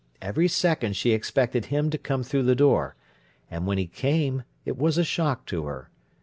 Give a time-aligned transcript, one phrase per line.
[0.19, 2.95] Every second she expected him to come through the door,
[3.51, 5.91] and when he came it was a shock to her.